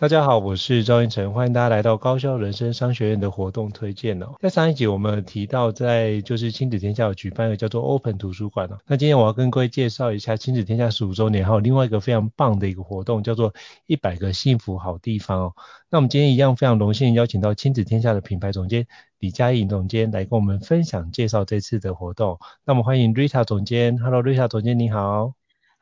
[0.00, 4.36] 大家好，我是赵胤丞，欢迎大家来到高效人生商学院的活动推荐哦。
[4.38, 8.78] 在上一集我们提到，在就是亲子天下有举办一个叫做 Open 图书馆哦。
[8.86, 13.52] 那今天我要跟各位介绍一下亲子天下十五周年，还有另外一个非常棒的一个活动，叫做
[13.86, 15.52] 一百个幸福好地方哦。
[15.90, 18.86] 那我们今天一样非常荣幸邀请到亲子天下的品牌总监
[19.18, 22.38] 李佳颖总监来跟我们分享介绍这次的活动。
[22.64, 25.37] 那么欢迎 Rita 总监，Hello Rita 总监你好。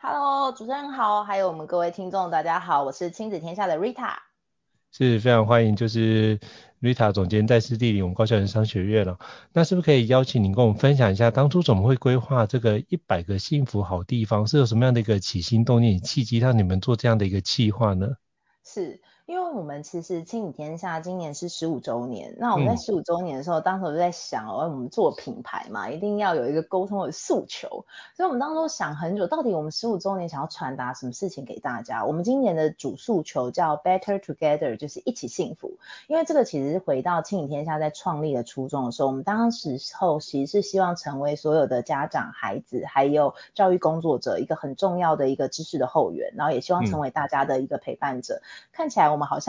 [0.08, 4.14] Hello，主持人好，还有我们各位听众，大家好，我是亲子天下的 Rita，
[4.92, 6.38] 是非常欢迎，就是
[6.80, 9.18] Rita 总监在师弟领我们高校人商学院了。
[9.52, 18.10] 那是不是可以邀请您跟我们分享一下，当初怎么会规划这个一百个幸福好地方，是有什么样的一个起心动念、契机，让你们做这样的一个计划呢？
[18.64, 19.00] 是。
[19.26, 32.04] 因为我们其实亲子天下今年是十五周年，那我们在十五周年的时候，嗯、当时我就在想，哦，我们做品牌嘛，一定要有一个沟通的诉求，所以我们当时想很久，到底我们十五周年想要传达什么事情给大家？
[32.04, 35.78] 我们今年的主诉求叫 Better Together，就是一起幸福。
[36.06, 48.34] 因为这个其实是回到亲子天下在创立的初衷的时候，我们当时候其实是希望成为所有的家长、孩子还有教育工作者一个很重要的一个知识的后援，然后也希望成为大家的一个陪伴者。
[48.34, 49.45] 嗯、看起来我们好像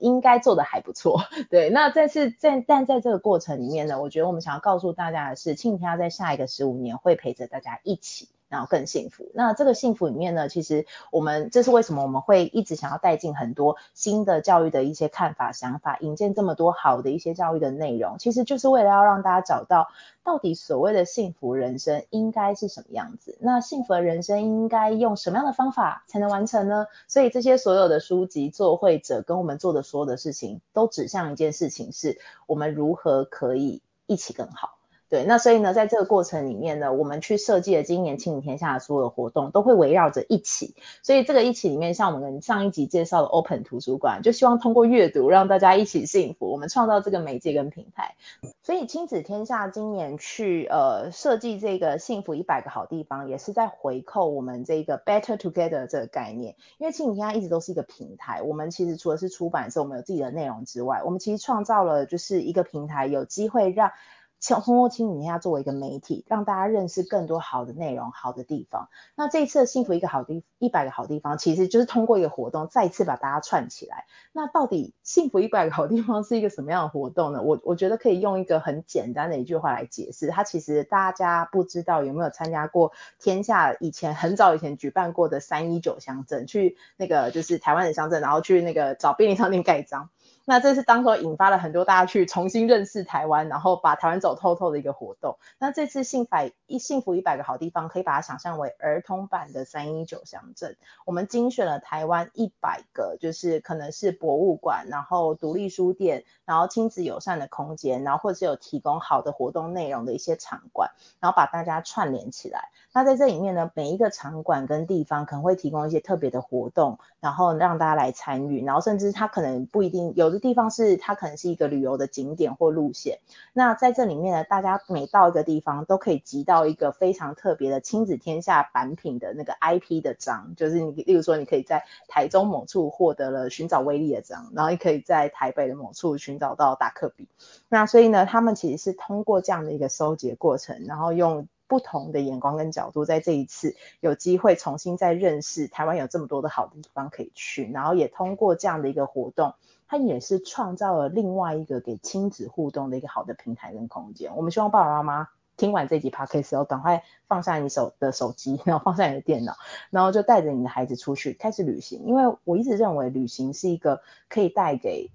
[0.00, 1.70] 应该做的还不错， 对。
[1.70, 8.28] 那这次在但在这个过程里面呢，我觉得我们想要告诉大家的是，亲子天下在下一个十五年会陪着大家一起。
[8.48, 9.30] 然后更幸福。
[9.34, 19.88] 那这个幸福里面呢，其实我们这是为什么我们会一直想要带进很多新的教育的一些看法、想法，引荐这么多好的一些教育的内容，其实就是为了要让大家找到
[20.22, 23.36] 到底所谓的幸福人生应该是什么样子。
[23.40, 26.86] 那幸福的人生应该用什么样的方法才能完成呢？
[27.08, 34.75] 所以这些所有的书籍、作会者跟我们做的所有的事情，都指向一件事情，是我们如何可以一起更好。
[35.08, 40.74] 对，那所以呢，在这个过程里面呢，我们去设计了今年亲子天下的所有的活动，都会围绕着一起。
[41.00, 46.50] 所以这个一起里面，像我们上一集介绍的 Open 图书馆，就希望通过阅读让大家一起幸福。
[46.50, 48.16] 我们创造这个媒介跟平台。
[48.64, 56.56] 所以亲子天下今年去呃设计这个幸福一百个好地方，也是在回扣我们这个 Better Together 这个概念。
[56.78, 63.92] 因为亲子天下一直都是一个平台，我们其实除了是出版社，我们有自己的内容之外，我们其实创造了就是一个平台，有机会让。
[64.40, 68.88] 通过亲子天下作为一个媒体，让大家认识更多好的内容、好的地方。
[69.14, 74.04] 那这一次的幸福一个好地一百个好地方，其实就是通过一个活动，再次把大家串起来。
[74.32, 77.42] 那到底幸福一百个好地方是一个什么样的活动呢？
[77.42, 80.28] 我我觉得可以用一个很简单的一句话来解释。
[80.28, 90.10] 它其实大家不知道有没有参加过天下以前很早以前举办过的三一九乡镇，去那个就是台湾的乡镇，然后去那个找便利商店盖章。
[90.48, 95.38] 那这是当时引发了很多大家去重新认识台湾，然后把台湾走透透的一个活动。
[95.58, 96.30] 那这次幸福
[96.68, 100.76] 一幸福一百个好地方，可以把它想象为儿童版的三一九乡镇。
[101.04, 112.70] 我们精选了台湾一百个，就是可能是博物馆，然后独立书店，然后亲子友善的空间，然后或者是有提供好的活动内容的一些场馆，然后把大家串联起来。
[112.92, 120.35] 那在这里面呢，每一个场馆跟地方可能会提供一些特别的活动，然后让大家来参与，然后甚至它可能不一定有。
[120.38, 123.18] 地方是它可能是一个旅游的景点或路线，
[123.52, 137.28] 那在这里面呢，大家每到一个地方都可以集到一个非常特别的亲子天下版品的那个 IP 的章，就是你例如说你可以在台中某处获得了寻找威力的章，然后你可以在台北的某处寻找到达克比。
[137.68, 141.48] 那所以呢，他们其实是通过这样的一个收集过程，然后用。
[141.68, 149.54] 不同的眼光跟角度，在这一次有机会重新再认识台湾有这么多的好地方可以去，然后也通过这样的一个活动，
[149.88, 154.36] 它也是创造了另外一个给亲子互动的一个好的平台跟空间。
[154.36, 159.56] 我们希望爸爸妈妈听完这集 podcast 后，赶快放下你手的手机，然后放下你的电脑，
[159.90, 162.04] 然后就带着你的孩子出去开始旅行。
[162.04, 165.10] 因为我一直认为旅行是一个可以带给，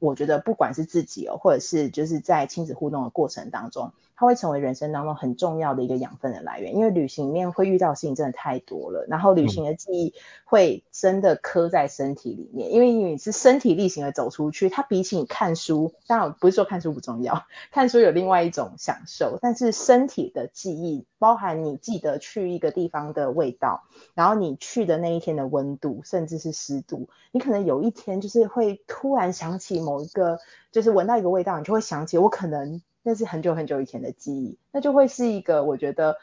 [0.00, 3.92] 我觉得不管是自己哦，或者是就是在亲子互动的过程当中。
[4.16, 10.12] 它会成为人生当中很重要的一个养分的来源，因为旅行里面会遇到的事情真的太多了，然后旅行的记忆
[10.44, 30.38] 会真的刻在身体里面，因为你是身体力行的走出去，它比起你看书，当然不是说看书不重要，看书有另外一种享受，但是身体的记忆，包含你记得去一个地方的味道，然后你去的那一天的温度，甚至是湿度，你可能有一天就是会突然想起某某一个，
[30.70, 36.16] 就是闻到一个味道，你就会想起我可能那是很久很久以前的记忆，那就会是一个我觉得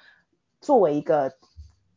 [0.61, 1.33] 作为一个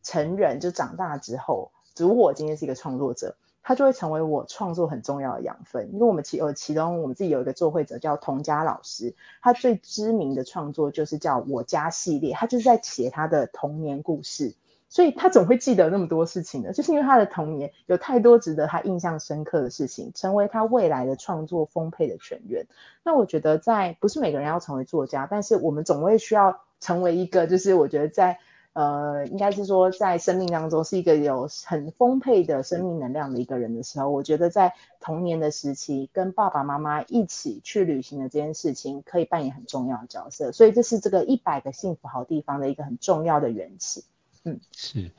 [0.03, 3.37] 成人就长大之后，如果我今天是一个创作者。
[3.63, 14.55] 它就会成为我创作很重要的养分，因为我们其呃其中我们自己有一个作绘者叫童佳老师，他最知名的创作就是叫我家系列，他就是在写他的童年故事，
[14.91, 22.67] 所以他总会记得那么多事情的，就是因为他的童年有太多值得他印象深刻的事情，成为他未来的创作丰沛的泉源。
[23.03, 28.39] 那我觉得在不是每个人要成为作家，但是我们总会需要成为一个，就是我觉得在。
[28.73, 40.53] 呃，应该是说，在生命当中是一个有很丰沛的生命能量的一个人的时候，我觉得在童年的时期，跟爸爸妈妈一起去旅行的这件事情，可以扮演很重要的角色。
[40.53, 44.05] 所以这是这个一百个幸福好地方的一个很重要的缘起。
[44.45, 45.11] 嗯，是，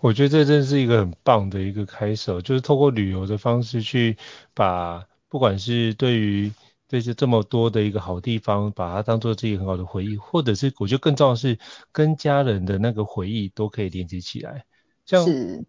[0.00, 4.16] 我觉得这真是一个很棒的一个开始，就是透过旅游的方式去
[4.54, 6.52] 把，不管是对于。
[6.90, 11.56] 这些这么多的一个好地方，把它当做自己很好的回忆，或者是我觉得更重要的是
[11.92, 14.64] 跟家人的那个回忆都可以连接起来。
[15.06, 15.24] 像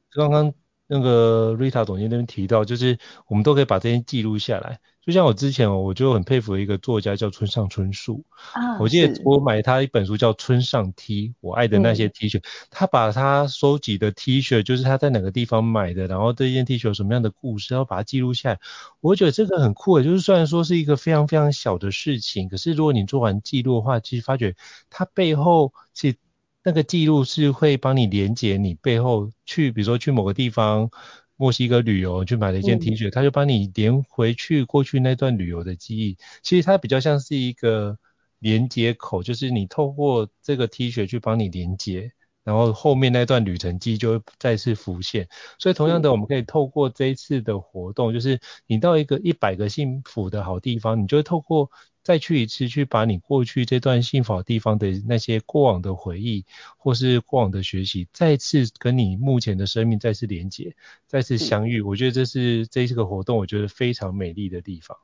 [0.09, 0.51] 刚刚
[0.93, 2.97] 那个 Rita 总监那边提到，就是
[3.27, 4.77] 我们都可以把这些记录下来。
[5.01, 8.23] 就像我之前哦，我就很佩服一个作家叫村上春树
[8.53, 18.59] 啊，我记得我买他一本书叫《村上 T》，我爱的那些 T 恤，嗯，他把他收集的 T 恤，就是他在哪个地方买的，然后这件 T 恤有什么样的故事，然后把它记录下来。
[18.99, 24.55] 我觉得这个很酷诶，就是虽然说是一个非常非常小的事情，可是如果你做完记录的话，其实发觉
[24.89, 26.17] 它背后其实
[26.63, 30.89] 那个记录是会帮你连接你背后去，比如说去某个地方。
[31.37, 36.15] 墨西哥旅游去买了一件 T 恤，他就帮你连回去过去那段旅游的记忆。
[36.43, 37.97] 其实它比较像是一个
[38.37, 42.11] 连接口，就是你透过这个 T 恤去帮你连接，
[42.43, 45.27] 然后后面那段旅程记忆就会再次浮现。
[45.59, 51.69] 所以同样的，我们可以透过这一次的活动，就是你到一个一百个幸福的好地方，你就会透过。
[52.03, 61.79] 再去一次，去把你过去这段幸福好地方的那些过往的回忆，或是过往的学习，再次跟你目前的生命再次连接，再次相遇。
[61.79, 64.97] 我觉得这是这次个活动，我觉得非常美丽的地方。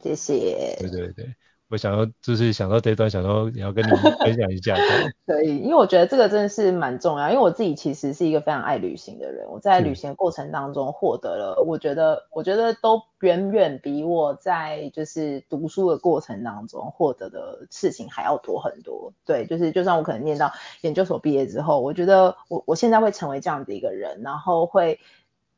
[0.00, 0.76] 谢谢。
[0.80, 1.36] 对对对。
[1.72, 3.90] 我想要就是想到这段，想到也要跟你
[4.20, 4.76] 分享一下。
[5.26, 9.46] 可以，因为我觉得这个真的是蛮重要，因为我自己其实是一个非常爱旅行的人。
[9.48, 19.14] 我在旅行的过程当中获得了，我觉得我觉得都远远比我在就是读书的过程当中获得的事情还要多很多。
[19.24, 20.52] 对，就是就算我可能念到
[20.82, 25.00] 研究所毕业之后，我觉得我我现在会成为这样的一个人，然后会。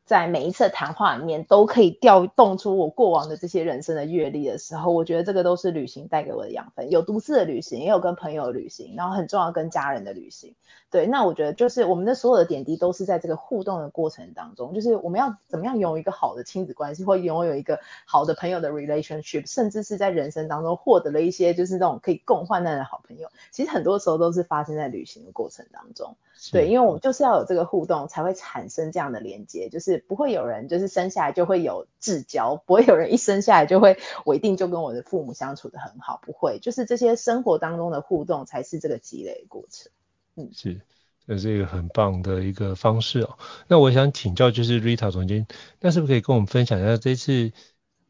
[0.05, 6.91] 在每一次谈话里面都可以调动出我过往的这些人生的阅历的时候，我觉得这个都是旅行带给我的养分。
[6.91, 10.55] 有独自的旅行，也有跟朋友的旅行，然后很重要跟家人的旅行。
[10.91, 23.29] 对，那我觉得就是我们的所有的点滴都是在这个互动的过程当中，就是我们要怎么样拥有一个好的亲子关系，或拥有一个好的朋友的 relationship，甚至是在人生当中获得了一些就是那种可以共患难的好朋友。
[23.51, 26.15] 其实很多时候都是发生在旅行的过程当中。
[26.53, 29.69] 对，因为我们就是要有这个互动，才会产生这样的连接。
[29.71, 36.59] 就是不会有人就是生下来就会有至交，不会有人一生下来就会我一定就跟我的父母相处得很好，不会。
[36.61, 39.93] 就是这些生活当中的互动才是这个积累的过程。
[40.37, 40.81] 嗯，是，
[41.27, 43.39] 这是一个很棒的一个方式哦。
[43.69, 45.47] 那我想请教，就是 Rita 总监，
[45.81, 47.53] 那是不是可以跟我们分享一下这次？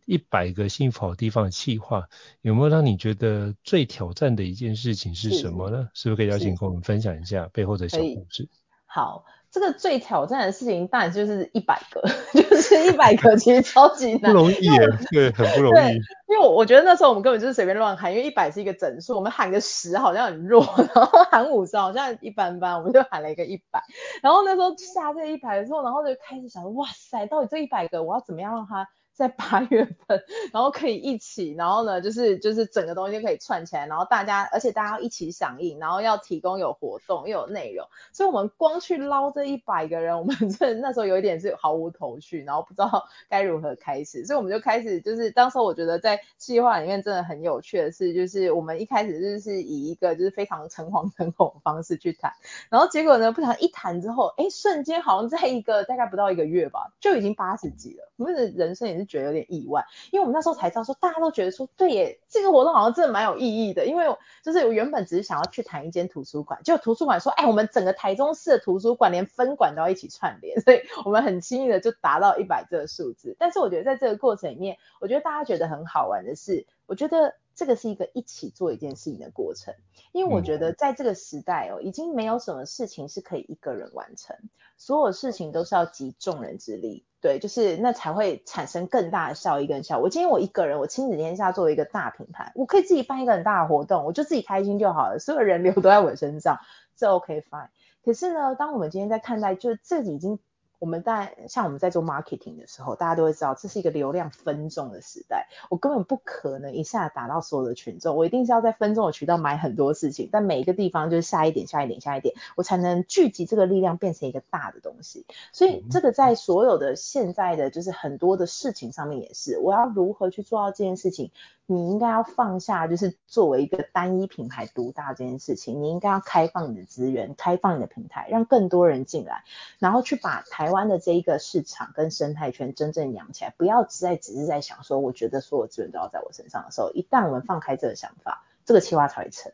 [0.06, 2.10] 一百个幸福好地方的计划，
[2.42, 5.88] 有没有让你觉得最挑战的一件事情是什么呢？
[5.94, 8.46] 是，是不是可以邀请跟我们分享一下背后的小故事？
[8.84, 12.02] 好，这个最挑战的事情当然就是一百个，
[12.34, 14.78] 就是一百个其实超级难，不容易耶，
[15.12, 15.92] 对，很不容易。
[16.26, 23.80] 因为我觉得那时候我们根本就是随便乱喊，因为一百是一个整数，我们喊个十好像很弱， 然后喊五十好像一般般，我们就喊了一个一百。
[24.24, 28.88] 然后那时候下这一百的时候，然后就开始想，哇塞，到底这一百个我要怎么样让它？
[29.14, 52.32] 在八月份，然后可以一起，然后呢，就是就是整个东西就可以串起来，然后大家，而且大家要一起响应，然后要提供有活动又有内容，所以我们光去捞这一百个人，我们 这那时候有一点是毫无头绪，然后不知道 该如何开始，所以我们就开始就是当时我觉得在计划里面真的很有趣的是，就是我们一开始就是以一个就是非常诚惶诚恐的方式去谈，
[52.68, 59.03] 然后结果呢，不想一谈之后，哎，瞬间好像在一个大概不到一个月吧，就已经八十几了，我们的人生也是。
[59.06, 63.86] 觉得有点意外，因为我们那时候才知道说，大家都觉得说，对耶，这个活动好像真的蛮有意义的。
[63.86, 64.04] 因为
[64.42, 73.36] 就是我原本只是想要去谈一间图书馆，结果图书馆说，哎，我们整个台中市的图书馆连分馆都要一起串联， 所以我们很轻易的就达到一百这个数字。
[73.38, 79.74] 但是我觉得在这个过程里面，我觉得大家觉得很好玩的是，我觉得这个是一个一起做一件事情的过程。
[80.12, 84.36] 因为我觉得在这个时代哦，已经没有什么事情是可以一个人完成，
[84.76, 87.04] 所有事情都是要集众人之力。
[87.24, 90.04] 对，就是那才会产生更大的效益跟效果。
[90.04, 96.58] 我今天我一个人，我亲子天下作为一个大品牌，我可以自己办一个很大的活动，我就自己开心就好了，所有人流都在我身上，
[96.94, 97.68] 这 OK fine。
[98.04, 100.38] 可是呢，当我们今天在看待，就是这已经。
[100.78, 105.48] 我们在像我们在做 marketing 的时候，大家都会知道这是一个流量分众的时代。
[105.70, 115.26] 我根本不可能一下打到所有的群众，我一定是要在分众的渠道买很多事情，但每一个地方就是下一点、下一点、下一点，我才能聚集这个力量变成一个大的东西。
[115.52, 121.30] 所以这个在所有的现在的就是很多的事情上面也是，我要如何去做到这件事情？
[121.66, 129.44] 你应该要放下，就是作为一个单一品牌独大这件事情，你应该要开放你的资源，开放你的平台，让更多人进来，
[129.78, 133.54] 然后去把台湾的这一个市场跟生态圈真正养起来。
[133.56, 139.52] 不要在只是在想说，我觉得所有资源都要在我身上的时候，一旦我们放开这个想法，这个青蛙才会成。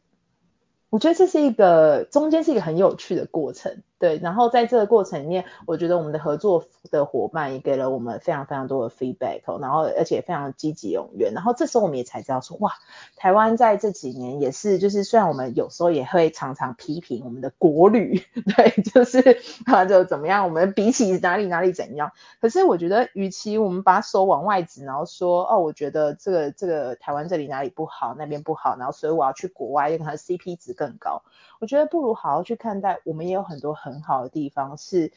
[0.88, 3.82] 我觉得这是一个中间是一个很有趣的过程。
[4.00, 11.30] 对，然后在这个过程里面，我觉得我们的合作的伙伴也给了我们非常非常多的 feedback，然后而且非常积极踊跃。
[11.32, 12.72] 然后这时候我们也才知道说，哇，
[13.14, 18.22] 台湾在这几年也是，就是虽然我们有时候也会常常批评我们的国旅，
[18.56, 22.10] 对，就是啊就怎么样，我们比起哪里哪里怎样。
[22.40, 31.22] 可是我觉得，与其我们把手往外指，然后说哦，我觉得这个这个台湾这里哪里不好，那边不好，然后所以我要去国外，因为它的 CP 值更高。
[31.60, 35.12] 我觉得不如好好去看待，我们也有很多很好的地方，是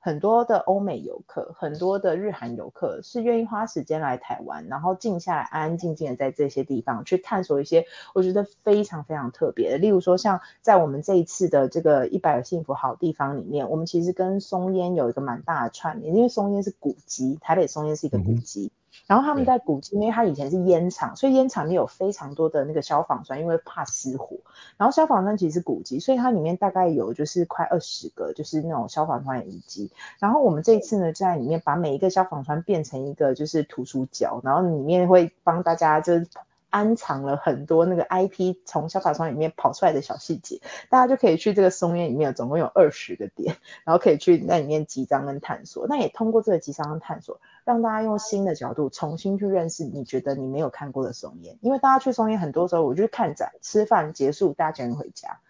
[0.00, 7.84] 很多的欧美游客，很多的日韩游客是愿意花时间来台湾，然后静下来，安安静静的在这些地方去探索一些
[8.14, 9.78] 我觉得非常非常特别的。
[9.78, 18.70] 例如说，像在我们这一次的这个一百个幸福好地方里面，我们其实跟松烟有一个蛮大的串联，因为松烟是古迹，台北松烟是一个古迹。
[18.72, 18.78] 嗯
[19.08, 24.36] 然后他们在古迹，因为它以前是烟厂，所以烟厂里面有非常多的那个消防栓，因为怕失火。
[24.76, 29.90] 然后消防栓其实是古迹，所以它里面大概有就是快二十个，就是那种消防栓遗迹。
[30.20, 36.28] 然后我们这一次呢，在里面把每一个消防栓变成一个就是图书角，然后里面会帮大家就是。
[36.70, 40.60] 安藏了很多那个 IP 从消防栓里面跑出来的小细节，
[40.90, 45.86] 大家就可以去这个松烟里面，总共有二十个点， 然后可以去那里面集章跟探索。
[45.86, 51.58] 那也通过这个集章跟探索，让大家用新的角度重新去认识你觉得你没有看过的松烟。
[51.60, 55.40] 因为大家去松烟很多时候，我就看展、吃饭结束，大家就回家。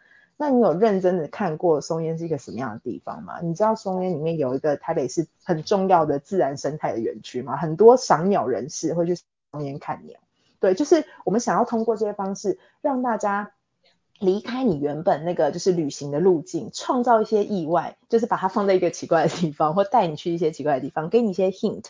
[0.40, 3.40] 那你有认真的看过松烟是一个什么样的地方吗？
[3.42, 7.56] 你知道松烟里面有一个台北市很重要的自然生态的园区吗？
[7.56, 9.16] 很多赏鸟人士会去
[9.50, 10.20] 松烟看鸟。
[10.61, 13.53] 对，就是我们想要通过这些方式让大家。
[14.18, 21.84] 离开你原本那个就是旅行的路径，创造一些意外，就是把它放在一个奇怪的地方，或带你去一些奇怪的地方，给你一些 hint，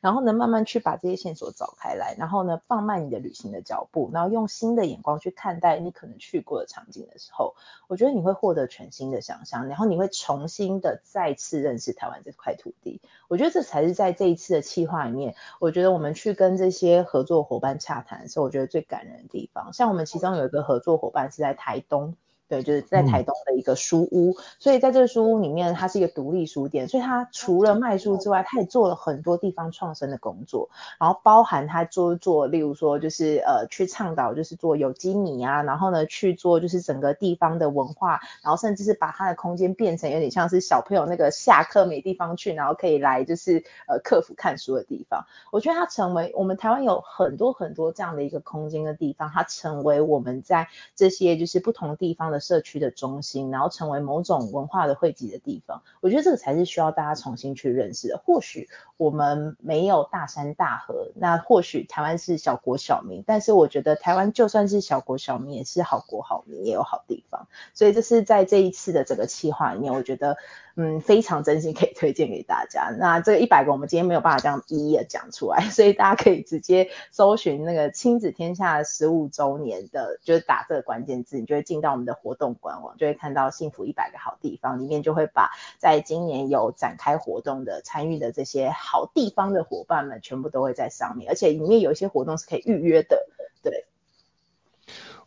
[0.00, 7.54] 然后呢，慢慢去把这些线索找开来，然后呢，放慢你的旅行的脚步，然后用新的眼光去看待你可能去过的场景的时候，
[7.86, 13.02] 我觉得你会获得全新的想象，然后你会重新的再次认识台湾这块土地。
[13.28, 21.73] 我觉得这才是在这一次的企划里面，我觉得我们去跟这些合作伙伴洽谈的时候，我觉得最感人的地方，像我们其中有一个合作伙伴是在台。
[21.74, 30.68] 台东，对，就是在台东的一个书屋，嗯、所以在这个书屋里面，它是一个独立书店，所以它除了卖书之外，它也做了很多地方创生的工作，
[31.00, 45.24] 然后包含它做做，例如说就是呃去倡导就是做有机米啊，然后呢去做就是整个地方的文化，然后甚至是把它的空间变成有点像是小朋友那个下课没地方去，然后可以来就是呃客服看书的地方。
[45.50, 51.64] 我觉得它成为我们台湾有很多很多这样的一个空间的地方，它成为我们在这些就是。
[51.64, 58.20] 不同地方社区的中心，然后成为某种文化的汇集的地方，我觉得这个才是需要大家重新去认识的。
[58.24, 67.48] 或许我们没有大山大河，那或许台湾是小国小民，但是我觉得台湾就算是小国小民，也是好国好民，也有好地方。
[67.72, 70.36] 所以这是在这一次的整个企划里面，我觉得。
[70.76, 72.90] 嗯，非常真心可以推荐给大家。
[72.98, 93.24] 那这个一百个我们今天没有办法这样一一的讲出来，所以大家可以直接搜寻那个亲子天下十五周年的，就是打这个关键字，你就会进到我们的活动官网，就会看到幸福一百个好地方，里面就会把在今年有展开活动的参与的这些好地方的伙伴们全部都会在上面，而且里面有一些活动是可以预约的，
[93.62, 93.86] 对。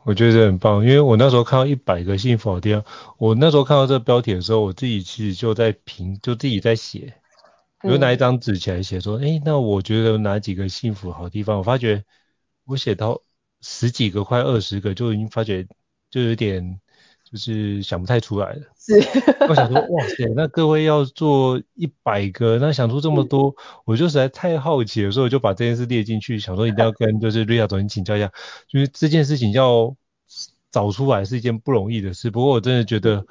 [0.08, 2.86] 我觉得这很棒，因为我那时候看到一百个幸福好地方，
[3.18, 7.14] 我那时候看到这个标题的时候，我自己其实就在评，就自己在写，
[7.84, 11.58] 我就拿一张纸起来写说，哎、嗯，那我觉得有哪几个幸福好地方？
[11.58, 12.06] 我发觉
[12.64, 13.22] 我写到
[13.60, 15.68] 十几个，快二十个，就已经发觉
[16.10, 16.80] 就有点
[17.30, 18.62] 就是想不太出来了。
[18.78, 18.94] 是，
[19.50, 23.54] 我想说，哇塞，那各位要做一百个，那想出这么多，
[23.86, 28.32] 我就实在太好奇了，所以我就把这件事列进去，想说一定要跟就是瑞亚总监请教一下，
[28.68, 29.96] 就是这件事情要
[30.72, 32.32] 找出来是一件不容易的事。
[32.32, 33.26] 不过我真的觉得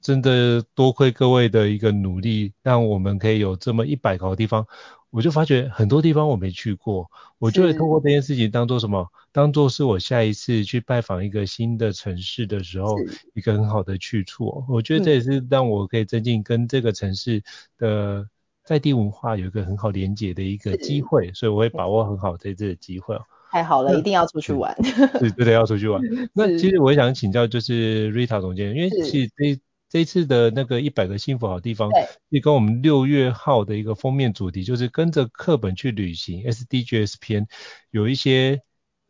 [0.00, 4.66] 真的多亏各位的一个努力，让我们可以有这么一百个好地方。
[5.10, 9.08] 我就发觉很多地方我没去过，我就会通过这件事情当做什么？
[9.32, 12.96] 当做是我下一次去拜访一个新的城市的时候，
[13.34, 14.64] 一个很好的去处。
[14.68, 17.42] 我觉得这也是让我可以增进跟这个城市
[17.78, 18.28] 的
[18.64, 23.16] 在地文化有一个很好连接的一个机会，所以我会把握很好这次的机会。
[23.50, 24.76] 太好了，一定要出去玩。
[25.20, 26.02] 对对对，要出去玩。
[26.34, 31.90] 那其实我也想请教，就是 Rita 总监，因为其实这这一次的那个一百个幸福好地方，
[32.28, 37.46] 也跟我们六月号的一个封面主题，就是跟着课本去旅行 SDGs 篇，
[37.90, 38.62] 有一些。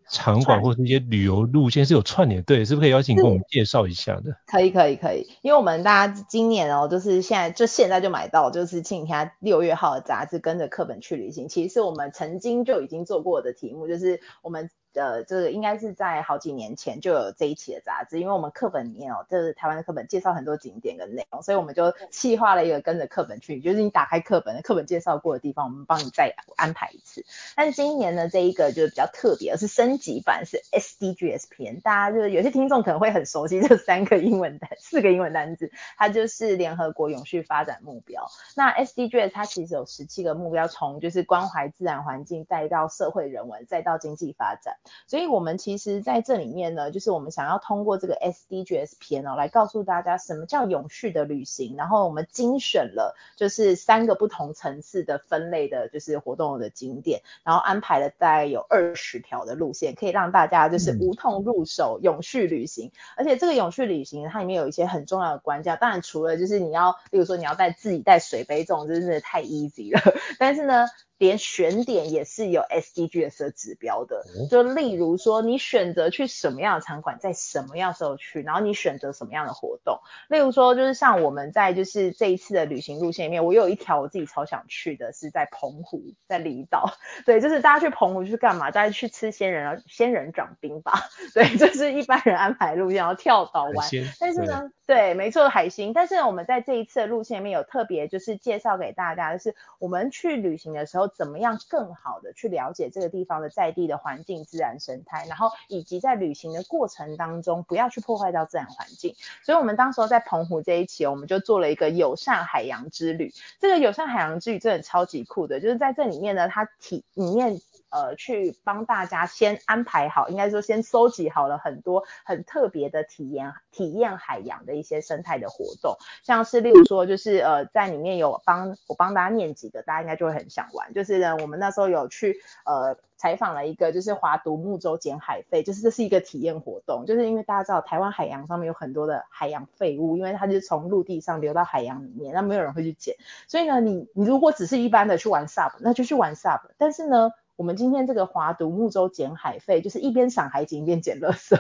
[0.09, 4.37] 场馆或是一些旅游路线是有串联，对，是不是可以邀请跟我们介绍一下的？
[4.47, 11.49] 可以，可以，可以，因为我们大家今年哦，就是现在就现在就买到，就是请你看六月号的杂志，跟着课本去旅行。
[11.49, 14.71] 其实是我们曾经就已经做过的题目，就是我们。
[14.97, 27.25] 呃，这个应该是在好几年前就有这一期的杂志，因为我们课本里面哦，就是台湾的课本介绍很多景点跟内容，所以我们就细化了一个跟着课本去，就是你打开课本，课本介绍过的地方，我们帮你再安排一次。
[27.55, 31.81] 但是今年呢，这一个就是比较特别，而是升级版，是 SDGs 篇。
[31.83, 38.26] 大家就是有些听众可能会很熟悉这三个英文单，四个英文单字，它就是联合国永续发展目标。
[38.55, 44.76] 那 SDGs 它其实有十七个目标，从就是关怀自然环境，再到社会人文，再到经济发展。
[45.07, 51.76] 所以，我们其实在这里面呢，就是我们想要通过这个 SDGs 篇哦，来告诉大家什么叫永续的旅行。
[51.76, 62.93] 然后，我们精选了就是三个不同层次的分类的，就是活动的景点，然后安排了大概有二十条的路线，可以让大家就是无痛入手永续旅行。
[63.16, 70.00] 而且，这个永续旅行它里面有一些很重要的关键，当然除了就是你要，例如说你要带自己带水杯这种，真的太 easy 了。
[70.38, 70.87] 但是呢，
[71.18, 79.99] 连选点也是有 SDGs 的指标的，就例如说你选择去什么样的场馆，在什么样的时候去，然后你选择什么样的活动。
[80.28, 86.92] 例如说，就是像我们在就是这一次的旅行路线里面，我有一条我自己超想去的，是在澎湖，在离岛。
[87.25, 88.70] 对，就是大家去澎湖去干嘛？
[88.70, 90.92] 大家去吃仙人仙人掌冰吧。
[91.32, 93.88] 对， 就是一般人安排路线，然后跳岛玩。
[94.20, 95.95] 但是呢，对，对，没错，海星。
[95.95, 101.05] 但是我们在这一次的路线里面有特别就是介绍给大家的是，我们去旅行的时候。
[101.08, 109.14] 怎么样更好的去了解这个地方的在地的环境、自然生态，然后以及在旅行的过程当中不要去破坏到自然环境。
[109.42, 113.32] 所以，我们当时候在澎湖这一期，我们就做了一个友善海洋之旅。
[113.60, 117.60] 这个友善海洋之旅真的超级酷的，就是在这里面呢，它体里面。
[117.90, 130.92] 呃，去帮大家先安排好，应该说先收集好了很多很特别的体验，体验海洋的一些生态的活动，像是例如说，就是呃，在里面有帮我帮大家念几个，大家应该就会很想玩。
[130.92, 143.16] 就是呢，我们那时候有去呃采访了一个，就是划独木舟捡海废，就是这是一个体验活动，就是因为大家知道台湾海洋上面有很多的海洋废物，因为它是从陆地上流到海洋里面，那没有人会去捡，
[143.49, 147.32] 所以呢，你你如果只是一般的去玩 SUP，那就去玩 SUP，但是呢。
[147.56, 151.56] 我们今天这个划独木舟捡海废，就是一边赏海景一边捡垃圾。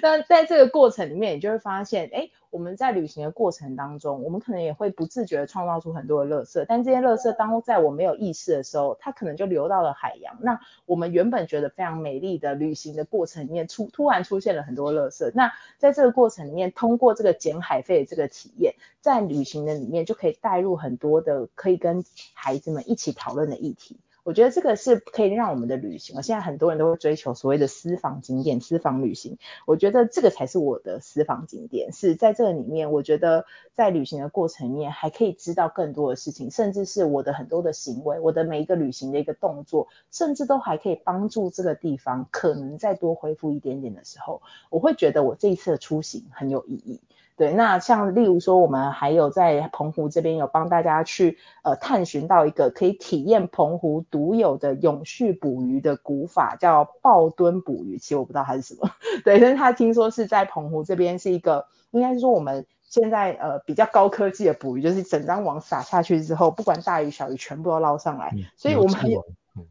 [0.00, 6.64] 那在这个过程里面，你就会发现，哎，我们在旅行的过程当中，我们可能也会不自觉地创造出很多的垃圾。
[6.68, 10.38] 但这些垃圾当在我没有意识的时候，它可能就流到了海洋。
[10.40, 15.32] 那我们原本觉得非常美丽的旅行的过程里面，出突然出现了很多垃圾。
[15.34, 23.98] 那在这个过程里面，通过这个捡海废的这个体验，在旅行的里面就可以带入很多的可以跟孩子们一起讨论的议题。
[24.22, 29.38] 我觉得这个是可以让我们的旅行，现在很多人都会追求所谓的私房景点、私房旅行。
[29.66, 47.00] 我觉得这个才是我的私房景点，是在这个里面，我觉得在旅行的过程里面还可以知道更多的事情，甚至是我的很多的行为，我的每一个旅行的一个动作，甚至都还可以帮助这个地方可能再多恢复一点点的时候，我会觉得我这一次的出行很有意义。
[47.40, 57.96] 对，那像例如说，我们还有在澎湖这边有帮大家去呃探寻到一个可以体验澎湖独有的永续捕鱼的古法，叫抱墩捕鱼。
[57.96, 58.90] 其实我不知道它是什么，
[59.24, 69.24] 对，但是他听说是在澎湖这边是一个，应该是说我们现在呃比较高科技的捕鱼，就是整张网撒下去之后，不管大鱼小鱼全部都捞上来，所以我们很有，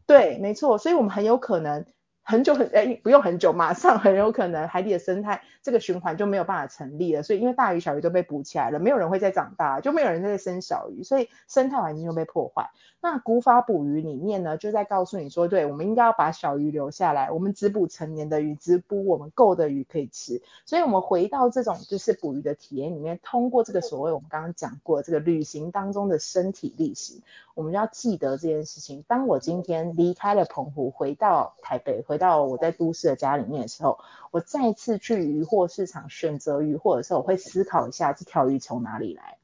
[0.08, 1.86] 对，没错，所以我们很有可能。
[2.30, 7.24] 很久很诶，不用很久，马上很有可能海底的生态这个循环就没有办法成立了。
[7.24, 12.70] 所以因为大鱼小鱼都被捕起来了，没有人会再长大，就没有人再生小鱼，所以生态环境就被破坏。
[13.02, 20.40] 那古法捕鱼里面呢，就在告诉你说，对，我们应该要把小鱼留下来，我们只捕成年的鱼，只捕我们够的鱼可以吃。
[20.66, 27.22] 所以我们回到这种就是捕鱼的体验里面，通过这个所谓我们刚刚讲过这个旅行当中的身体力行，
[27.54, 29.02] 我们要记得这件事情。
[29.08, 33.98] 当我今天离开了澎湖，回到台北，回到我在都市的家里面的时候，
[34.30, 39.38] 我再次去鱼货市场选择鱼货的时候，我会思考一下这条鱼从哪里来。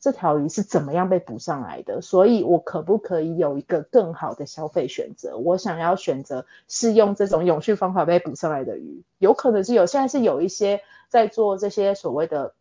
[0.00, 2.00] 这条鱼是怎么样被捕上来的？
[2.00, 5.36] 所以我可不可以有一个更好的消费选择？
[5.36, 12.54] 我想要选择是用这种永续方法被捕上来的鱼，有可能是有，现在是有一些在做这些所谓的。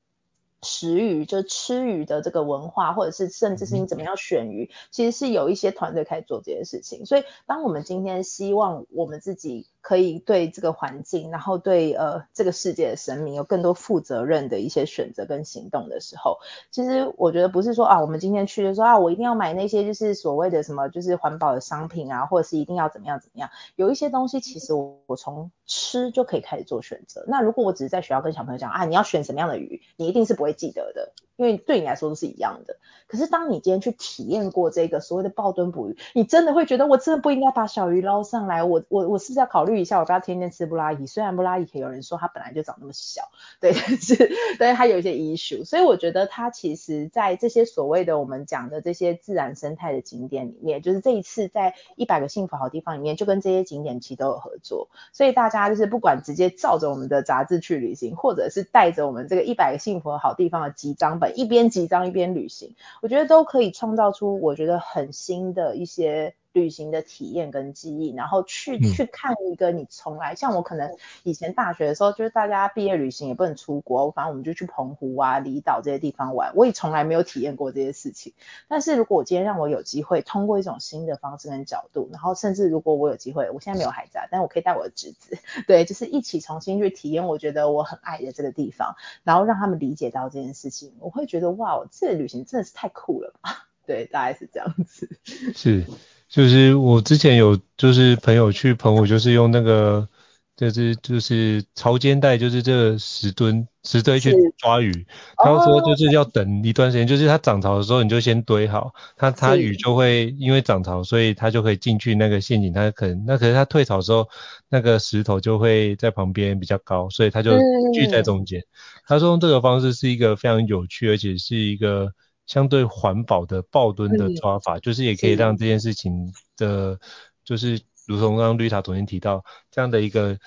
[0.63, 7.05] 食鱼就是吃鱼的这个文化，或者是甚至是你怎么样选鱼，其实是有一些团队开始做这件事情。
[7.05, 16.37] 所以，当我们今天希望我们自己可以对这个环境，然后对呃这个世界的生命有更多负责任的一些选择跟行动的时候，
[16.69, 23.49] 其实我觉得不是说啊，我们今天去就说啊，我一定要买那些就是所谓的什么就是环保的商品啊，或者是一定要怎么样怎么样。
[23.75, 27.25] 有一些东西其实我我从吃就可以开始做选择。
[27.27, 30.55] 那如果我只是在学校跟小朋友讲啊，你要选什么样的鱼，你一定是不会。
[30.61, 32.77] 记得的，因为对你来说都是一样的。
[33.07, 38.63] 可是当你今天去体验过这个所谓的抱墩捕鱼，你真的会觉得我真的不应该把小鱼捞上来。
[38.63, 41.05] 我我我是不是要考虑一下，我不要天天吃布拉伊？
[41.07, 43.23] 虽然布拉鱼有人说它本来就长那么小，
[43.59, 45.65] 对，但是但是它有一些遗书。
[45.65, 54.87] 所以我觉得它其实在这些所谓的我们讲的这些自然生态的景点里面，就是这一次在一百个幸福好地方里面，就跟这些景点其实都有合作。
[55.11, 66.35] 所以大家就是不管直接照着我们的杂志去旅行，或者是带着我们这个一百个幸福好地方的集章本，一边集章一边旅行，我觉得都可以创造出我觉得很新的一些。
[66.53, 78.33] 旅行的体验跟记忆，然后去去看一个你从来、嗯、像我可能以前大学的时候，就是大家毕业旅行也不能出国，反正我们就去澎湖啊、离岛这些地方玩，我也从来没有体验过这些事情。
[78.67, 85.37] 但是如果我今天让我有机会通过一种新的方式跟角度，然后甚至如果我有机会，我现在没有孩子啊，但我可以带我的侄子，
[85.67, 93.67] 对，就是一起重新去体验我觉得我很爱的这个地方，然后让他们理解到这件事情，我会觉得哇，这旅行真的是太酷了吧？
[93.87, 95.09] 对，大概是这样子。
[95.55, 95.85] 是。
[96.31, 100.07] 就是我之前有就是朋友去澎湖，就是用那个
[100.55, 105.05] 就是就是潮间带，就是这个石墩石堆去抓鱼。
[105.35, 112.71] 他说就是要等一段时间，就是它涨潮的时候你就先堆好，它它鱼就会因为涨潮，所以它就可以进去那个陷阱。
[112.71, 114.29] 它可能那可是它退潮的时候，
[114.69, 117.57] 那个石头就会在旁边比较高，所以它就
[117.93, 118.63] 聚在中间。
[119.05, 122.13] 他说用这个方式是一个非常有趣，而且是一个。
[122.51, 126.99] 相对环保的抱墩的抓法，嗯，就是也可以让这件事情的，
[127.45, 130.37] 就是如同刚刚绿塔昨天提到这样的一个，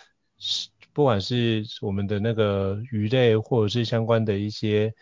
[0.93, 4.93] 不管是我们的那个鱼类或者是相关的一些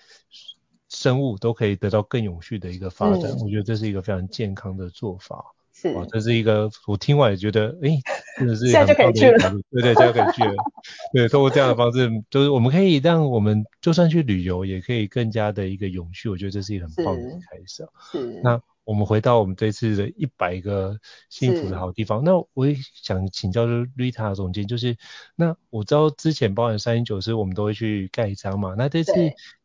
[0.89, 3.33] 生物，都可以得到更永续的一个发展。
[3.33, 5.45] 嗯，我觉得这是一个非常健康的做法。
[5.83, 7.99] 是，哇，这是一个我听完也觉得，哎，
[8.39, 9.63] 真的是很棒的。
[9.73, 10.55] 对对，现在可以去了。
[11.13, 16.29] 对，通过这样的方式，就是我们可以让我们就算去旅游，也可以更加的一个永续。
[16.29, 17.85] 我觉得这是一个很棒的开始。
[18.13, 18.41] 是。
[18.45, 20.99] 那我们回到我们这次的一百个
[21.31, 24.97] 幸福的好地方，那我也想请教就是 Rita 总监，就是
[25.37, 29.13] 那我知道之前包含三一九是我们都会去盖章嘛，那这次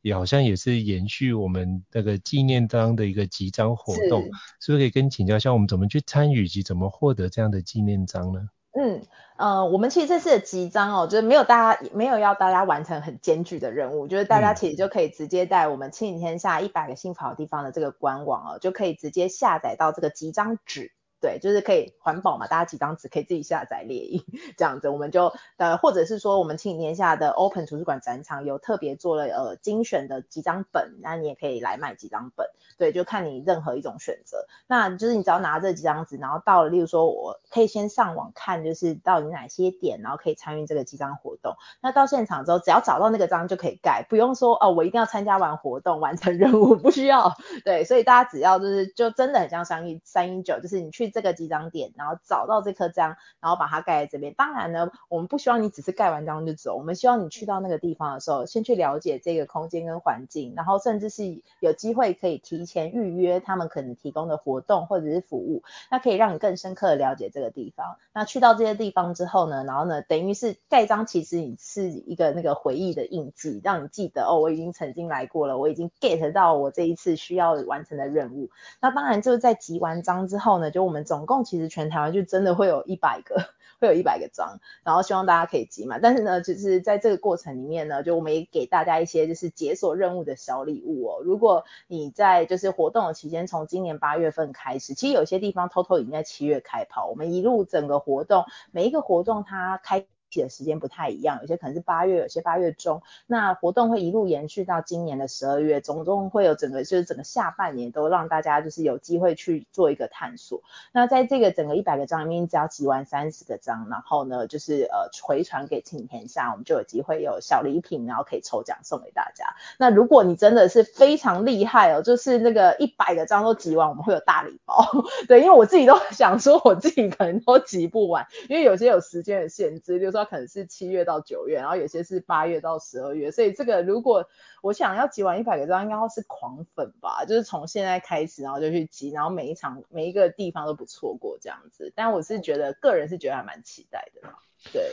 [0.01, 4.21] 也好像也是延续我们那个纪念章的一个集章活动，
[4.59, 8.47] 是，是不是可以跟请教一下我们怎么去参与以及怎么获得这样的纪念章呢？
[8.79, 9.01] 嗯，
[9.37, 20.91] 呃，我们其实这次的集章哦，就是没有大家没有要大家完成很艰巨的任务，就是大家其实就可以直接在我们亲影天下一百个幸福好地方的这个官网哦，就可以直接下载到这个集章纸。
[21.19, 24.23] 对，就是可以环保嘛，大家几张纸可以自己下载列印，
[24.55, 34.45] 这样子我们就呃，或者是说我们亲子天下的 Open 图书馆展场有特别做了呃精选的几张本，那你也可以来买几张本，对，就看你任何一种选择。
[34.67, 41.55] 那就是你只要拿这几张纸，然后到了，例如说我可以先上网看，就是到底哪些点，然后可以参与这个集章活动。
[41.81, 47.33] 那到现场之后，只要找到那个章就可以盖，不用说哦，我一定要参加完活动完成任务，不需要。
[47.65, 51.06] 对，所以大家只要就是就真的很像三一三一九，就是你去。
[51.09, 54.33] 这个集章点，然后找到这颗章，然后把它盖在这边。
[54.33, 67.97] 当然呢，我们不希望你只是盖完章就走，我们希望你去到那个地方的时候，先去了解这个空间跟环境，然后甚至是有机会可以提前预约他们可能提供的活动或者是服务，那可以让你更深刻的了解这个地方。
[68.13, 78.49] 那去到这些地方之后呢，然后呢，等于是盖章，其实你是一个那个回忆的印记，让你记得哦，我已经曾经来过了，我已经 get 到我这一次需要完成的任务。
[78.81, 80.96] 那当然就是在集完章之后呢，就我们。
[81.03, 83.35] 总共其实全台湾就真的会有一百个，
[83.79, 85.99] 会有一百个章，然后希望大家可以集嘛。
[85.99, 91.21] 但是呢，就是在这个过程里面呢，就我们也给大家一些就是解锁任务的小礼物哦。
[91.23, 97.07] 如果你在就是活动的期间，从今年八月份开始，其实有些地方偷偷已经在七月开跑。
[97.07, 100.05] 我们一路整个活动，每一个活动它开
[100.35, 103.01] 的时间不太一样，有些可能是八月，有些八月中。
[103.25, 110.61] 那活动会一路延续到今年的十二月，总共会有整个就是整个下半年都让大家就是有机会去做一个探索。
[110.91, 119.55] 那在这个整个一百个章里面，只要集完三十个章，然后呢就是呃回传给亲子天下，我们就有机会有小礼品，然后可以抽奖送给大家。
[119.79, 124.85] 那如果你真的是非常厉害哦，就是那个一百个章都集完，我们会有大礼包。
[125.27, 130.16] 对，因为我自己都想说，我自己可能都集不完，因为有些有时间的限制，就是。
[130.17, 134.27] 那可能是七月到九月，然后有些是八月到十二月，所以这个如果
[134.63, 141.93] 我想要集完一百个章，应该是狂粉吧，就是从现在开始，然后就去集，然后每一场每一个地方都不错过这样子。
[141.95, 144.27] 但我是觉得个人是觉得还蛮期待的，
[144.73, 144.91] 对。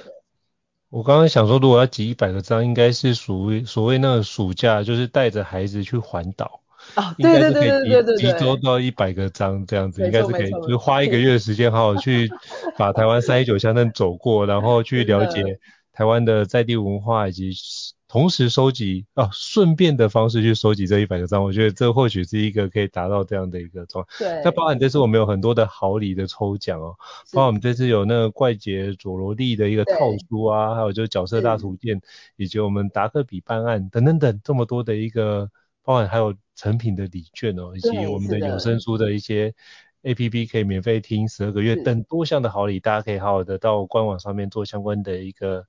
[0.91, 6.61] 我刚刚想说，如果要集一百个章，应该是属于所谓那个暑假，就是带着孩子去环岛。
[6.95, 12.31] 啊，对对对对对对，集周到一百个章这样子，应该是可以，就是花一个 月的时间，好好去
[12.77, 15.59] 把台湾三一九乡镇走过，然后去了解
[15.93, 17.53] 台湾的在地文化，以及
[18.07, 24.25] 同时收集啊，顺便的方式去收集这一百个章，我觉得这或许是一个可以达到这样的一个状态。
[24.25, 24.43] 对。
[24.45, 26.95] 那包含这次我们有很多的好礼的抽奖哦，
[27.33, 29.97] 包括我们这次有那个怪杰佐罗利的一个套
[30.29, 32.01] 书啊，还有就是角色大图鉴，
[32.37, 35.51] 以及我们达克比办案等等等这么多的一个，
[35.85, 36.35] 包含还有。
[36.57, 39.53] 成品的礼券哦，以及我们的有声书的一些
[40.05, 45.67] APP 可以免费听十二个月等多项的好礼，大家可以好好的到官网上面做相关的一个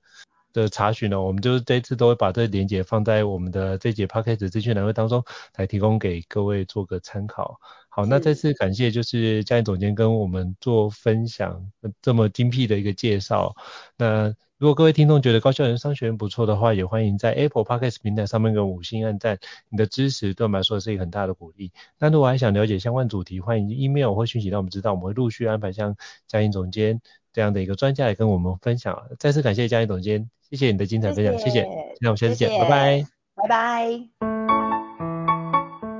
[0.52, 1.20] 的查询哦。
[1.22, 5.24] 我们就是这次都会把这个链接放在我们的这节 Podcast 资讯栏位当中
[5.56, 7.58] 来提供给各位做个参考。
[7.88, 11.68] 好，那再次感谢就是嘉玲总监跟我们做分享
[12.00, 13.56] 这么精辟的一个介绍。
[13.96, 19.38] 那如果各位听众觉得高校人生商学院不错的话，也欢迎在 Apple Podcast 平台上面给五星按赞，
[19.68, 21.72] 你的支持对我们来说是一个很大的鼓励。
[21.98, 25.94] 那如果还想了解相关主题，欢迎 email 或讯息让我们知道，我们会陆续安排像
[26.26, 27.02] 嘉音总监
[27.34, 28.98] 这样的一个专家来跟我们分享。
[29.18, 31.50] 再次感谢嘉音总监，谢谢你的精彩分享，谢谢。
[31.50, 31.68] 谢谢，
[32.00, 33.90] 那我们下次见，谢谢，拜拜，拜拜。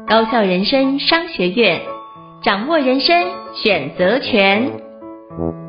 [0.09, 1.83] 高校人生商学院，
[2.43, 3.15] 掌握人生
[3.63, 5.66] 选择权。